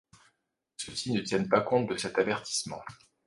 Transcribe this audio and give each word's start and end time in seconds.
Ceux-ci 0.77 1.11
ne 1.11 1.21
tiennent 1.21 1.47
pas 1.47 1.61
compte 1.61 1.87
de 1.87 1.95
cet 1.95 2.17
avertissement. 2.17 2.81